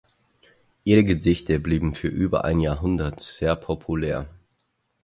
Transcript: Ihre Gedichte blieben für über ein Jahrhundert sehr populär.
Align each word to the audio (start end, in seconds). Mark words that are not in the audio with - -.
Ihre 0.83 1.03
Gedichte 1.03 1.59
blieben 1.59 1.93
für 1.93 2.07
über 2.07 2.43
ein 2.43 2.59
Jahrhundert 2.59 3.21
sehr 3.21 3.55
populär. 3.55 4.27